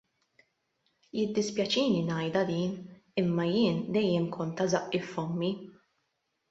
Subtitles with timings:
[1.19, 2.73] Jiddispjaċini ngħidha din,
[3.25, 5.57] imma jien dejjem kont ta' żaqqi f'fommi.